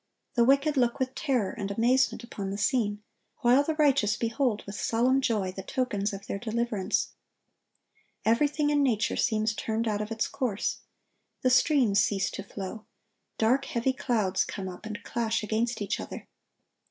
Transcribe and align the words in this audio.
The 0.33 0.43
wicked 0.43 0.77
look 0.77 0.97
with 0.97 1.13
terror 1.13 1.51
and 1.51 1.69
amazement 1.69 2.23
upon 2.23 2.49
the 2.49 2.57
scene, 2.57 3.03
while 3.41 3.61
the 3.63 3.75
righteous 3.75 4.17
behold 4.17 4.63
with 4.65 4.73
solemn 4.73 5.21
joy 5.21 5.51
the 5.51 5.61
tokens 5.61 6.11
of 6.11 6.25
their 6.25 6.39
deliverance. 6.39 7.09
Everything 8.25 8.71
in 8.71 8.81
nature 8.81 9.15
seems 9.15 9.53
turned 9.53 9.87
out 9.87 10.01
of 10.01 10.09
its 10.11 10.27
course. 10.27 10.79
The 11.43 11.51
streams 11.51 11.99
cease 11.99 12.31
to 12.31 12.41
flow. 12.41 12.87
Dark, 13.37 13.65
heavy 13.65 13.93
clouds 13.93 14.43
come 14.43 14.67
up, 14.67 14.87
and 14.87 15.03
clash 15.03 15.43
against 15.43 15.83
each 15.83 15.99
other. 15.99 16.27